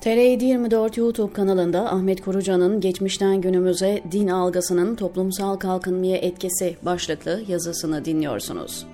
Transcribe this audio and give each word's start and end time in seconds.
TR24 0.00 1.00
YouTube 1.00 1.32
kanalında 1.32 1.92
Ahmet 1.92 2.20
Korucan'ın 2.20 2.80
geçmişten 2.80 3.40
günümüze 3.40 4.02
din 4.12 4.28
algısının 4.28 4.94
toplumsal 4.94 5.56
kalkınmaya 5.56 6.16
etkisi 6.16 6.76
başlıklı 6.82 7.42
yazısını 7.48 8.04
dinliyorsunuz. 8.04 8.86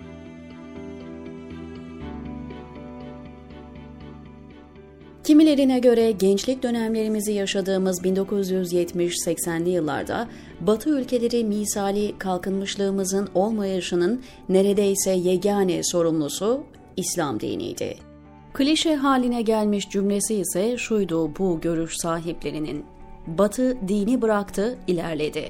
Kimilerine 5.25 5.79
göre 5.79 6.11
gençlik 6.11 6.62
dönemlerimizi 6.62 7.32
yaşadığımız 7.32 8.02
1970-80'li 8.02 9.71
yıllarda 9.71 10.29
Batı 10.61 10.91
ülkeleri 10.91 11.45
misali 11.45 12.18
kalkınmışlığımızın 12.18 13.29
olmayışının 13.34 14.23
neredeyse 14.48 15.11
yegane 15.11 15.80
sorumlusu 15.82 16.64
İslam 16.96 17.41
diniydi. 17.41 18.13
Klişe 18.55 18.95
haline 18.95 19.43
gelmiş 19.43 19.91
cümlesi 19.91 20.35
ise 20.35 20.77
şuydu 20.79 21.37
bu 21.39 21.61
görüş 21.61 21.97
sahiplerinin. 21.97 22.85
Batı 23.27 23.89
dini 23.89 24.23
bıraktı, 24.23 24.79
ilerledi. 24.87 25.49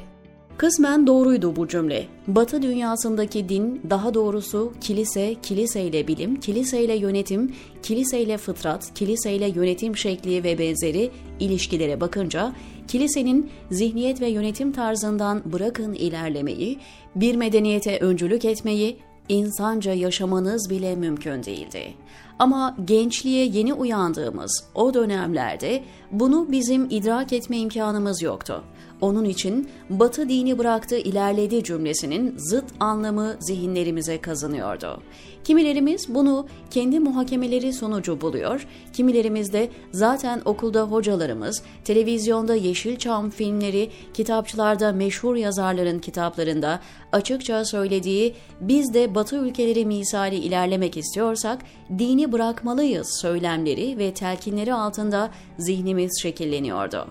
Kısmen 0.56 1.06
doğruydu 1.06 1.56
bu 1.56 1.68
cümle. 1.68 2.06
Batı 2.26 2.62
dünyasındaki 2.62 3.48
din, 3.48 3.82
daha 3.90 4.14
doğrusu 4.14 4.72
kilise, 4.80 5.34
kiliseyle 5.42 6.08
bilim, 6.08 6.40
kiliseyle 6.40 6.96
yönetim, 6.96 7.54
kiliseyle 7.82 8.38
fıtrat, 8.38 8.94
kiliseyle 8.94 9.48
yönetim 9.48 9.96
şekli 9.96 10.44
ve 10.44 10.58
benzeri 10.58 11.10
ilişkilere 11.40 12.00
bakınca 12.00 12.52
kilisenin 12.88 13.50
zihniyet 13.70 14.20
ve 14.20 14.28
yönetim 14.28 14.72
tarzından 14.72 15.42
bırakın 15.52 15.94
ilerlemeyi, 15.94 16.78
bir 17.14 17.36
medeniyete 17.36 17.98
öncülük 17.98 18.44
etmeyi, 18.44 18.96
insanca 19.28 19.92
yaşamanız 19.92 20.70
bile 20.70 20.96
mümkün 20.96 21.42
değildi. 21.42 21.94
Ama 22.38 22.76
gençliğe 22.84 23.46
yeni 23.46 23.74
uyandığımız 23.74 24.64
o 24.74 24.94
dönemlerde 24.94 25.82
bunu 26.10 26.52
bizim 26.52 26.86
idrak 26.90 27.32
etme 27.32 27.58
imkanımız 27.58 28.22
yoktu. 28.22 28.64
Onun 29.00 29.24
için 29.24 29.68
Batı 29.90 30.28
dini 30.28 30.58
bıraktı 30.58 30.96
ilerledi 30.96 31.64
cümlesinin 31.64 32.34
zıt 32.38 32.64
anlamı 32.80 33.36
zihinlerimize 33.40 34.20
kazınıyordu. 34.20 35.02
Kimilerimiz 35.44 36.14
bunu 36.14 36.46
kendi 36.70 37.00
muhakemeleri 37.00 37.72
sonucu 37.72 38.20
buluyor, 38.20 38.66
kimilerimiz 38.92 39.52
de 39.52 39.68
zaten 39.92 40.42
okulda 40.44 40.82
hocalarımız, 40.82 41.62
televizyonda 41.84 42.54
Yeşilçam 42.54 43.30
filmleri, 43.30 43.90
kitapçılarda 44.14 44.92
meşhur 44.92 45.36
yazarların 45.36 45.98
kitaplarında 45.98 46.80
açıkça 47.12 47.64
söylediği 47.64 48.34
biz 48.60 48.94
de 48.94 49.14
Batı 49.14 49.36
ülkeleri 49.36 49.86
misali 49.86 50.36
ilerlemek 50.36 50.96
istiyorsak 50.96 51.62
dini 51.98 52.23
bırakmalıyız 52.32 53.18
söylemleri 53.20 53.98
ve 53.98 54.14
telkinleri 54.14 54.74
altında 54.74 55.30
zihnimiz 55.58 56.22
şekilleniyordu. 56.22 57.06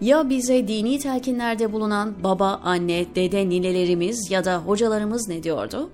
Ya 0.00 0.30
bize 0.30 0.68
dini 0.68 0.98
telkinlerde 0.98 1.72
bulunan 1.72 2.14
baba, 2.24 2.60
anne, 2.64 3.06
dede, 3.14 3.48
ninelerimiz 3.48 4.30
ya 4.30 4.44
da 4.44 4.58
hocalarımız 4.58 5.28
ne 5.28 5.42
diyordu? 5.42 5.90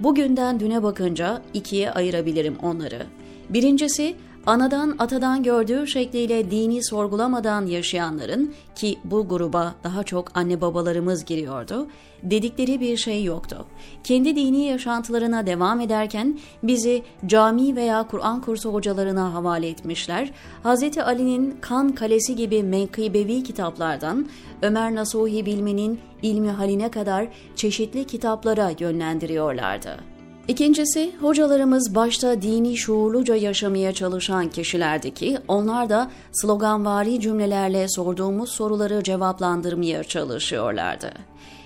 Bugünden 0.00 0.60
düne 0.60 0.82
bakınca 0.82 1.42
ikiye 1.54 1.90
ayırabilirim 1.90 2.56
onları. 2.62 3.06
Birincisi 3.48 4.16
anadan 4.48 4.96
atadan 4.98 5.42
gördüğü 5.42 5.86
şekliyle 5.86 6.50
dini 6.50 6.84
sorgulamadan 6.84 7.66
yaşayanların 7.66 8.54
ki 8.74 8.98
bu 9.04 9.28
gruba 9.28 9.74
daha 9.84 10.02
çok 10.02 10.36
anne 10.36 10.60
babalarımız 10.60 11.24
giriyordu, 11.24 11.86
dedikleri 12.22 12.80
bir 12.80 12.96
şey 12.96 13.24
yoktu. 13.24 13.66
Kendi 14.04 14.36
dini 14.36 14.64
yaşantılarına 14.64 15.46
devam 15.46 15.80
ederken 15.80 16.38
bizi 16.62 17.02
cami 17.26 17.76
veya 17.76 18.06
Kur'an 18.10 18.40
kursu 18.40 18.74
hocalarına 18.74 19.34
havale 19.34 19.68
etmişler. 19.68 20.30
Hz. 20.64 20.98
Ali'nin 20.98 21.58
Kan 21.60 21.92
Kalesi 21.92 22.36
gibi 22.36 22.62
menkıbevi 22.62 23.42
kitaplardan 23.42 24.28
Ömer 24.62 24.94
Nasuhi 24.94 25.46
Bilmi'nin 25.46 26.00
ilmi 26.22 26.50
haline 26.50 26.90
kadar 26.90 27.28
çeşitli 27.56 28.04
kitaplara 28.04 28.70
yönlendiriyorlardı. 28.78 30.17
İkincisi, 30.48 31.12
hocalarımız 31.20 31.94
başta 31.94 32.42
dini 32.42 32.76
şuurluca 32.76 33.36
yaşamaya 33.36 33.92
çalışan 33.92 34.48
kişilerdi 34.48 35.14
ki 35.14 35.38
onlar 35.48 35.88
da 35.88 36.10
sloganvari 36.32 37.20
cümlelerle 37.20 37.88
sorduğumuz 37.88 38.50
soruları 38.50 39.02
cevaplandırmaya 39.02 40.04
çalışıyorlardı. 40.04 41.10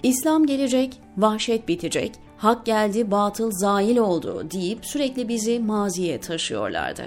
İslam 0.02 0.46
gelecek, 0.46 1.00
vahşet 1.16 1.68
bitecek, 1.68 2.12
hak 2.36 2.66
geldi, 2.66 3.10
batıl 3.10 3.50
zail 3.52 3.96
oldu 3.96 4.46
deyip 4.50 4.86
sürekli 4.86 5.28
bizi 5.28 5.58
maziye 5.58 6.20
taşıyorlardı. 6.20 7.02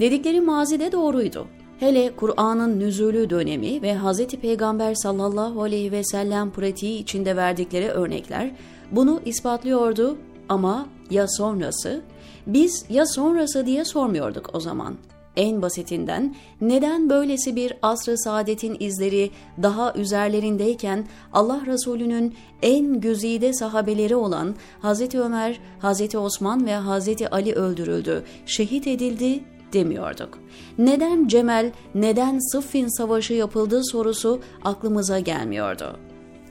Dedikleri 0.00 0.40
mazide 0.40 0.92
doğruydu. 0.92 1.46
Hele 1.80 2.16
Kur'an'ın 2.16 2.80
nüzulü 2.80 3.30
dönemi 3.30 3.82
ve 3.82 3.98
Hz. 3.98 4.26
Peygamber 4.26 4.94
sallallahu 4.94 5.62
aleyhi 5.62 5.92
ve 5.92 6.04
sellem 6.04 6.50
pratiği 6.50 6.98
içinde 6.98 7.36
verdikleri 7.36 7.88
örnekler 7.88 8.50
bunu 8.92 9.20
ispatlıyordu 9.24 10.18
ama 10.48 10.86
ya 11.10 11.28
sonrası? 11.28 12.02
Biz 12.46 12.84
ya 12.88 13.06
sonrası 13.06 13.66
diye 13.66 13.84
sormuyorduk 13.84 14.50
o 14.52 14.60
zaman. 14.60 14.94
En 15.36 15.62
basitinden 15.62 16.34
neden 16.60 17.10
böylesi 17.10 17.56
bir 17.56 17.74
asr-ı 17.82 18.18
saadetin 18.18 18.76
izleri 18.80 19.30
daha 19.62 19.94
üzerlerindeyken 19.94 21.06
Allah 21.32 21.60
Resulü'nün 21.66 22.34
en 22.62 23.00
güzide 23.00 23.52
sahabeleri 23.52 24.16
olan 24.16 24.54
Hz. 24.82 25.14
Ömer, 25.14 25.60
Hz. 25.82 26.14
Osman 26.14 26.66
ve 26.66 26.76
Hz. 26.76 27.08
Ali 27.30 27.52
öldürüldü, 27.52 28.24
şehit 28.46 28.86
edildi 28.86 29.44
demiyorduk. 29.72 30.38
Neden 30.78 31.28
Cemel, 31.28 31.72
neden 31.94 32.38
Sıffin 32.52 32.98
Savaşı 32.98 33.34
yapıldığı 33.34 33.84
sorusu 33.84 34.40
aklımıza 34.64 35.18
gelmiyordu. 35.18 35.96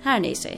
Her 0.04 0.22
neyse. 0.22 0.58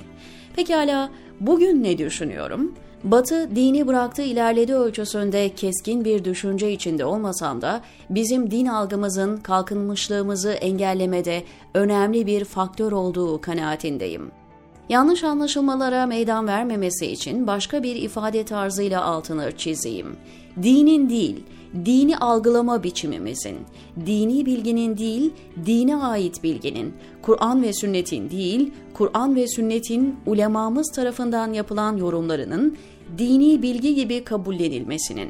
Pekala 0.55 1.09
bugün 1.39 1.83
ne 1.83 1.97
düşünüyorum? 1.97 2.73
Batı 3.05 3.55
dini 3.55 3.87
bıraktığı 3.87 4.21
ilerledi 4.21 4.73
ölçüsünde 4.73 5.49
keskin 5.49 6.05
bir 6.05 6.25
düşünce 6.25 6.71
içinde 6.71 7.05
olmasam 7.05 7.61
da 7.61 7.81
bizim 8.09 8.51
din 8.51 8.65
algımızın 8.65 9.37
kalkınmışlığımızı 9.37 10.51
engellemede 10.51 11.43
önemli 11.73 12.25
bir 12.25 12.45
faktör 12.45 12.91
olduğu 12.91 13.41
kanaatindeyim. 13.41 14.31
Yanlış 14.89 15.23
anlaşılmalara 15.23 16.05
meydan 16.05 16.47
vermemesi 16.47 17.05
için 17.05 17.47
başka 17.47 17.83
bir 17.83 17.95
ifade 17.95 18.45
tarzıyla 18.45 19.03
altını 19.03 19.51
çizeyim. 19.57 20.15
Dinin 20.63 21.09
değil, 21.09 21.43
dini 21.85 22.17
algılama 22.17 22.83
biçimimizin, 22.83 23.57
dini 24.05 24.45
bilginin 24.45 24.97
değil, 24.97 25.33
dine 25.65 25.95
ait 25.95 26.43
bilginin, 26.43 26.93
Kur'an 27.21 27.63
ve 27.63 27.73
sünnetin 27.73 28.29
değil, 28.29 28.71
Kur'an 28.93 29.35
ve 29.35 29.47
sünnetin 29.47 30.15
ulemamız 30.25 30.91
tarafından 30.91 31.53
yapılan 31.53 31.97
yorumlarının 31.97 32.77
dini 33.17 33.61
bilgi 33.61 33.95
gibi 33.95 34.23
kabullenilmesinin. 34.23 35.29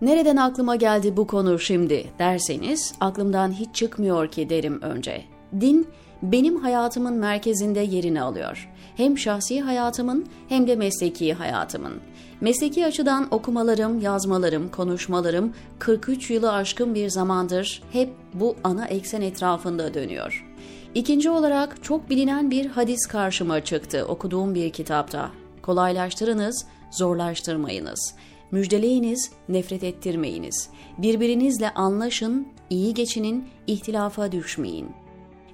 Nereden 0.00 0.36
aklıma 0.36 0.76
geldi 0.76 1.16
bu 1.16 1.26
konu 1.26 1.58
şimdi 1.58 2.06
derseniz 2.18 2.94
aklımdan 3.00 3.52
hiç 3.52 3.74
çıkmıyor 3.74 4.28
ki 4.28 4.50
derim 4.50 4.82
önce. 4.82 5.22
Din 5.60 5.86
benim 6.22 6.56
hayatımın 6.56 7.14
merkezinde 7.14 7.80
yerini 7.80 8.22
alıyor. 8.22 8.70
Hem 8.96 9.18
şahsi 9.18 9.60
hayatımın 9.60 10.26
hem 10.48 10.66
de 10.66 10.76
mesleki 10.76 11.34
hayatımın. 11.34 11.92
Mesleki 12.40 12.86
açıdan 12.86 13.26
okumalarım, 13.30 14.00
yazmalarım, 14.00 14.68
konuşmalarım 14.68 15.54
43 15.78 16.30
yılı 16.30 16.52
aşkın 16.52 16.94
bir 16.94 17.08
zamandır 17.08 17.82
hep 17.92 18.10
bu 18.34 18.56
ana 18.64 18.86
eksen 18.86 19.20
etrafında 19.20 19.94
dönüyor. 19.94 20.46
İkinci 20.94 21.30
olarak 21.30 21.82
çok 21.82 22.10
bilinen 22.10 22.50
bir 22.50 22.66
hadis 22.66 23.06
karşıma 23.06 23.64
çıktı 23.64 24.04
okuduğum 24.08 24.54
bir 24.54 24.70
kitapta. 24.70 25.30
Kolaylaştırınız, 25.62 26.66
zorlaştırmayınız. 26.90 28.14
Müjdeleyiniz, 28.50 29.30
nefret 29.48 29.84
ettirmeyiniz. 29.84 30.68
Birbirinizle 30.98 31.70
anlaşın, 31.70 32.48
iyi 32.70 32.94
geçinin, 32.94 33.48
ihtilafa 33.66 34.32
düşmeyin. 34.32 34.88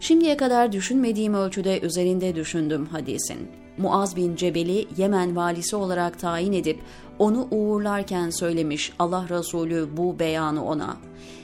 Şimdiye 0.01 0.37
kadar 0.37 0.73
düşünmediğim 0.73 1.35
ölçüde 1.35 1.81
üzerinde 1.81 2.35
düşündüm 2.35 2.87
hadisin. 2.87 3.49
Muaz 3.79 4.17
bin 4.17 4.37
Cebel'i 4.37 4.89
Yemen 4.97 5.37
valisi 5.37 5.77
olarak 5.77 6.19
tayin 6.19 6.53
edip 6.53 6.81
onu 7.23 7.49
uğurlarken 7.51 8.31
söylemiş 8.31 8.93
Allah 8.99 9.27
Resulü 9.31 9.89
bu 9.97 10.19
beyanı 10.19 10.65
ona. 10.65 10.97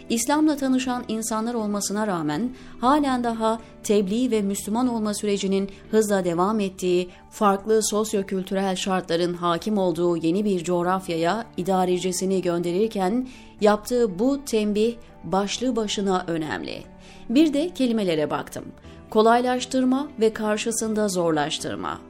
İslam'la 0.08 0.56
tanışan 0.56 1.04
insanlar 1.08 1.54
olmasına 1.54 2.06
rağmen 2.06 2.50
halen 2.80 3.24
daha 3.24 3.60
tebliğ 3.82 4.30
ve 4.30 4.42
Müslüman 4.42 4.88
olma 4.88 5.14
sürecinin 5.14 5.70
hızla 5.90 6.24
devam 6.24 6.60
ettiği, 6.60 7.08
farklı 7.30 7.82
sosyokültürel 7.82 8.76
şartların 8.76 9.34
hakim 9.34 9.78
olduğu 9.78 10.16
yeni 10.16 10.44
bir 10.44 10.64
coğrafyaya 10.64 11.44
idarecisini 11.56 12.42
gönderirken 12.42 13.28
yaptığı 13.60 14.18
bu 14.18 14.44
tembih 14.44 14.94
başlı 15.24 15.76
başına 15.76 16.24
önemli. 16.26 16.82
Bir 17.28 17.52
de 17.52 17.68
kelimelere 17.74 18.30
baktım. 18.30 18.64
Kolaylaştırma 19.10 20.08
ve 20.20 20.32
karşısında 20.32 21.08
zorlaştırma. 21.08 22.00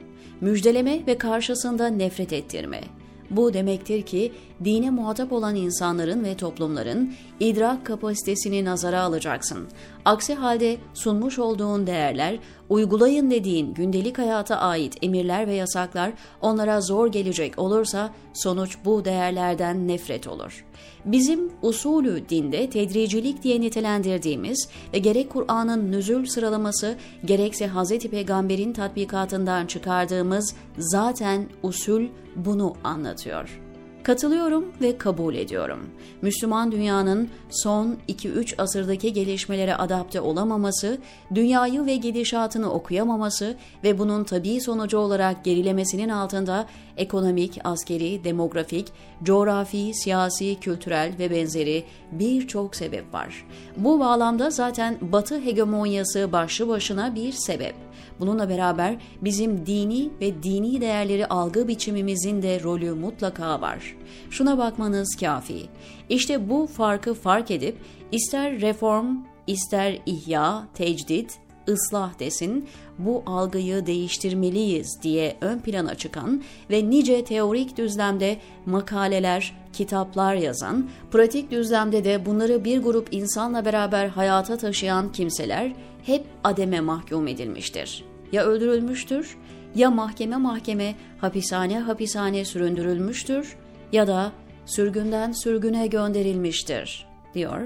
Müjdeleme 0.41 1.01
ve 1.07 1.17
karşısında 1.17 1.87
nefret 1.87 2.33
ettirme. 2.33 2.98
Bu 3.31 3.53
demektir 3.53 4.01
ki 4.01 4.31
dine 4.63 4.89
muhatap 4.89 5.31
olan 5.31 5.55
insanların 5.55 6.23
ve 6.23 6.37
toplumların 6.37 7.13
idrak 7.39 7.85
kapasitesini 7.85 8.65
nazara 8.65 9.01
alacaksın. 9.01 9.67
Aksi 10.05 10.35
halde 10.35 10.77
sunmuş 10.93 11.39
olduğun 11.39 11.87
değerler, 11.87 12.39
uygulayın 12.69 13.31
dediğin 13.31 13.73
gündelik 13.73 14.17
hayata 14.17 14.55
ait 14.55 14.97
emirler 15.01 15.47
ve 15.47 15.53
yasaklar 15.53 16.13
onlara 16.41 16.81
zor 16.81 17.07
gelecek 17.07 17.59
olursa 17.59 18.09
sonuç 18.33 18.77
bu 18.85 19.05
değerlerden 19.05 19.87
nefret 19.87 20.27
olur. 20.27 20.65
Bizim 21.05 21.51
usulü 21.61 22.29
dinde 22.29 22.69
tedricilik 22.69 23.43
diye 23.43 23.61
nitelendirdiğimiz 23.61 24.69
ve 24.93 24.97
gerek 24.97 25.29
Kur'an'ın 25.29 25.91
nüzul 25.91 26.25
sıralaması 26.25 26.97
gerekse 27.25 27.67
Hz. 27.67 27.99
Peygamber'in 27.99 28.73
tatbikatından 28.73 29.65
çıkardığımız 29.65 30.55
zaten 30.77 31.49
usul 31.63 32.03
bunu 32.35 32.73
anlatıyor. 32.83 33.68
Katılıyorum 34.03 34.65
ve 34.81 34.97
kabul 34.97 35.35
ediyorum. 35.35 35.79
Müslüman 36.21 36.71
dünyanın 36.71 37.29
son 37.49 37.97
2-3 38.09 38.61
asırdaki 38.61 39.13
gelişmelere 39.13 39.75
adapte 39.75 40.21
olamaması, 40.21 40.97
dünyayı 41.35 41.85
ve 41.85 41.95
gidişatını 41.95 42.71
okuyamaması 42.71 43.57
ve 43.83 43.99
bunun 43.99 44.23
tabii 44.23 44.61
sonucu 44.61 44.97
olarak 44.97 45.45
gerilemesinin 45.45 46.09
altında 46.09 46.65
ekonomik, 46.97 47.59
askeri, 47.63 48.23
demografik, 48.23 48.87
coğrafi, 49.23 49.93
siyasi, 49.93 50.59
kültürel 50.59 51.13
ve 51.19 51.31
benzeri 51.31 51.83
birçok 52.11 52.75
sebep 52.75 53.13
var. 53.13 53.45
Bu 53.77 53.99
bağlamda 53.99 54.49
zaten 54.49 54.97
Batı 55.01 55.41
hegemonyası 55.41 56.31
başlı 56.31 56.67
başına 56.67 57.15
bir 57.15 57.31
sebep. 57.31 57.88
Bununla 58.19 58.49
beraber 58.49 58.95
bizim 59.21 59.65
dini 59.65 60.09
ve 60.21 60.43
dini 60.43 60.81
değerleri 60.81 61.27
algı 61.27 61.67
biçimimizin 61.67 62.41
de 62.41 62.63
rolü 62.63 62.91
mutlaka 62.91 63.61
var. 63.61 63.95
Şuna 64.29 64.57
bakmanız 64.57 65.15
kafi. 65.15 65.65
İşte 66.09 66.49
bu 66.49 66.67
farkı 66.67 67.13
fark 67.13 67.51
edip 67.51 67.77
ister 68.11 68.61
reform, 68.61 69.17
ister 69.47 69.99
ihya, 70.05 70.67
tecdit, 70.73 71.39
ıslah 71.69 72.19
desin, 72.19 72.69
bu 72.99 73.23
algıyı 73.25 73.85
değiştirmeliyiz 73.85 74.99
diye 75.03 75.37
ön 75.41 75.59
plana 75.59 75.95
çıkan 75.95 76.43
ve 76.69 76.89
nice 76.89 77.23
teorik 77.23 77.77
düzlemde 77.77 78.37
makaleler, 78.65 79.55
kitaplar 79.73 80.35
yazan, 80.35 80.89
pratik 81.11 81.51
düzlemde 81.51 82.03
de 82.03 82.25
bunları 82.25 82.65
bir 82.65 82.83
grup 82.83 83.07
insanla 83.11 83.65
beraber 83.65 84.07
hayata 84.07 84.57
taşıyan 84.57 85.11
kimseler 85.11 85.73
hep 86.05 86.25
ademe 86.43 86.79
mahkum 86.79 87.27
edilmiştir. 87.27 88.05
Ya 88.31 88.43
öldürülmüştür, 88.43 89.37
ya 89.75 89.91
mahkeme 89.91 90.37
mahkeme, 90.37 90.95
hapishane 91.17 91.79
hapishane 91.79 92.45
süründürülmüştür 92.45 93.55
ya 93.91 94.07
da 94.07 94.31
sürgünden 94.65 95.31
sürgüne 95.31 95.87
gönderilmiştir, 95.87 97.07
diyor 97.33 97.61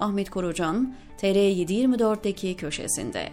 Ahmet 0.00 0.30
Korucan 0.30 0.94
TR724'deki 1.22 2.56
köşesinde. 2.56 3.28